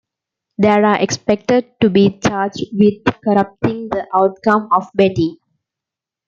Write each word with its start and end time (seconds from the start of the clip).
They 0.57 0.67
are 0.67 0.99
expected 0.99 1.79
to 1.81 1.91
be 1.91 2.17
charged 2.17 2.65
with 2.73 3.03
corrupting 3.23 3.89
the 3.89 4.07
outcome 4.15 4.67
of 4.71 4.89
betting. 4.95 5.37